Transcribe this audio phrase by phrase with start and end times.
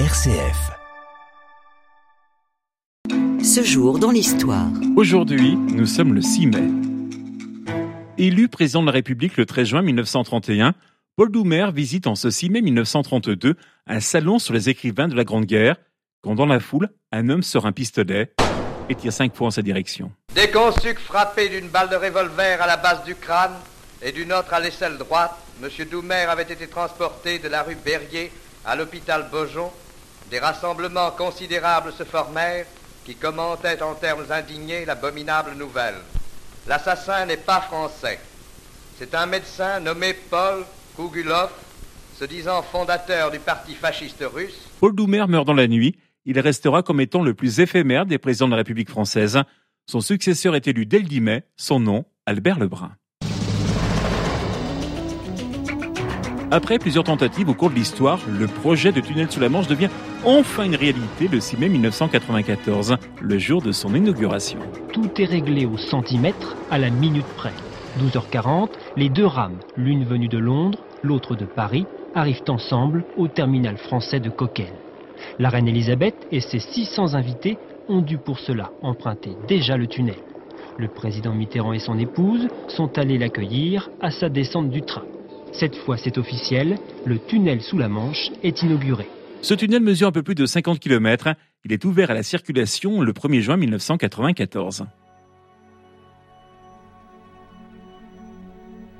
[0.00, 0.72] RCF.
[3.44, 4.66] Ce jour dans l'histoire.
[4.96, 6.68] Aujourd'hui, nous sommes le 6 mai.
[8.18, 10.74] Élu président de la République le 13 juin 1931,
[11.14, 13.54] Paul Doumer visite en ce 6 mai 1932
[13.86, 15.76] un salon sur les écrivains de la Grande Guerre,
[16.24, 18.32] quand dans la foule, un homme sort un pistolet
[18.88, 20.10] et tire cinq fois en sa direction.
[20.34, 23.54] Dès qu'on sut que frappé d'une balle de revolver à la base du crâne
[24.02, 25.68] et d'une autre à l'aisselle droite, M.
[25.88, 28.32] Doumer avait été transporté de la rue Berrier
[28.64, 29.70] à l'hôpital Beaujon.
[30.30, 32.66] Des rassemblements considérables se formèrent
[33.04, 35.96] qui commentaient en termes indignés l'abominable nouvelle.
[36.66, 38.18] L'assassin n'est pas français.
[38.98, 40.64] C'est un médecin nommé Paul
[40.96, 41.50] Kougulov,
[42.18, 44.58] se disant fondateur du parti fasciste russe.
[44.80, 45.96] Paul Doumer meurt dans la nuit.
[46.24, 49.42] Il restera comme étant le plus éphémère des présidents de la République française.
[49.86, 51.42] Son successeur est élu dès le 10 mai.
[51.56, 52.96] Son nom, Albert Lebrun.
[56.54, 59.88] Après plusieurs tentatives au cours de l'histoire, le projet de tunnel sous la Manche devient
[60.24, 64.60] enfin une réalité le 6 mai 1994, le jour de son inauguration.
[64.92, 67.50] Tout est réglé au centimètre à la minute près.
[67.98, 73.76] 12h40, les deux rames, l'une venue de Londres, l'autre de Paris, arrivent ensemble au terminal
[73.76, 74.74] français de Coquel.
[75.40, 80.22] La reine Elisabeth et ses 600 invités ont dû pour cela emprunter déjà le tunnel.
[80.78, 85.02] Le président Mitterrand et son épouse sont allés l'accueillir à sa descente du train.
[85.58, 89.06] Cette fois, c'est officiel, le tunnel sous la Manche est inauguré.
[89.40, 91.28] Ce tunnel mesure un peu plus de 50 km.
[91.64, 94.86] Il est ouvert à la circulation le 1er juin 1994.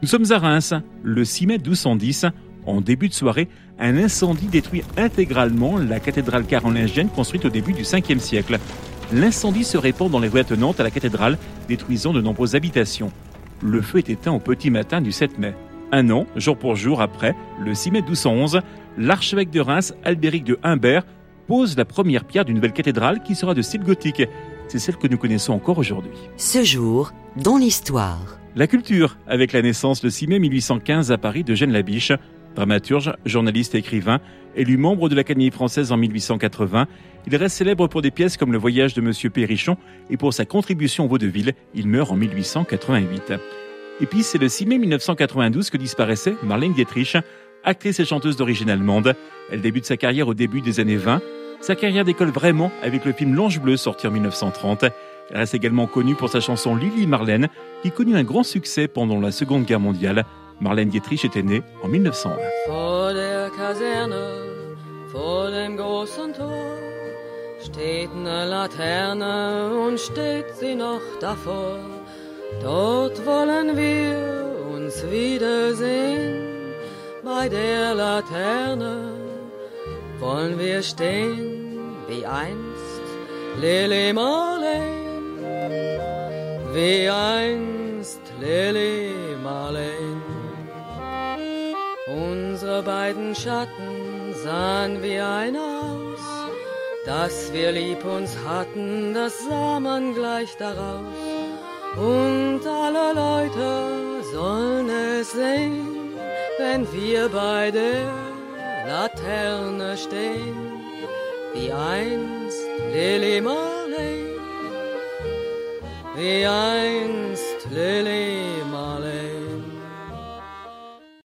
[0.00, 2.26] Nous sommes à Reims, le 6 mai 1210.
[2.64, 7.82] En début de soirée, un incendie détruit intégralement la cathédrale carolingienne construite au début du
[7.82, 8.58] 5e siècle.
[9.12, 11.36] L'incendie se répand dans les rues attenantes à la cathédrale,
[11.68, 13.12] détruisant de nombreuses habitations.
[13.62, 15.54] Le feu est éteint au petit matin du 7 mai.
[15.90, 18.60] Un an, jour pour jour après, le 6 mai 1211,
[18.98, 21.04] l'archevêque de Reims, Albéric de Humbert,
[21.46, 24.22] pose la première pierre d'une nouvelle cathédrale qui sera de style gothique.
[24.68, 26.12] C'est celle que nous connaissons encore aujourd'hui.
[26.36, 28.38] Ce jour dans l'histoire.
[28.54, 32.12] La culture, avec la naissance le 6 mai 1815 à Paris de Jeanne Labiche,
[32.54, 34.20] dramaturge, journaliste et écrivain,
[34.56, 36.86] élu membre de l'Académie française en 1880,
[37.26, 39.76] il reste célèbre pour des pièces comme Le voyage de Monsieur Perrichon
[40.10, 41.52] et pour sa contribution au vaudeville.
[41.74, 43.32] Il meurt en 1888.
[44.00, 47.16] Et puis c'est le 6 mai 1992 que disparaissait Marlène Dietrich,
[47.64, 49.14] actrice et chanteuse d'origine allemande.
[49.50, 51.20] Elle débute sa carrière au début des années 20.
[51.60, 54.84] Sa carrière décolle vraiment avec le film L'Ange Bleu sorti en 1930.
[55.30, 57.48] Elle reste également connue pour sa chanson Lily Marlène
[57.82, 60.24] qui connut un grand succès pendant la Seconde Guerre mondiale.
[60.60, 62.36] Marlène Dietrich était née en 1901.
[62.66, 64.14] Vor der Kaserne,
[65.12, 66.52] vor dem großen Tor,
[67.60, 71.78] steht eine Laterne und steht sie noch davor.
[72.62, 73.24] Dort
[73.58, 76.74] wollen wir uns wiedersehen,
[77.24, 79.12] bei der Laterne
[80.20, 83.02] wollen wir stehen, wie einst
[83.60, 85.40] Lili Marleen,
[86.72, 90.22] wie einst Lili Marleen.
[92.06, 96.24] Unsere beiden Schatten sahen wie ein aus,
[97.06, 101.37] dass wir lieb uns hatten, das sah man gleich daraus.
[101.96, 106.14] Und alle Leute sollen es sehen,
[106.58, 108.04] wenn wir bei der
[108.86, 110.56] Laterne stehen,
[111.54, 112.62] wie einst
[112.92, 114.38] Lily Marley,
[116.16, 118.27] wie einst Lily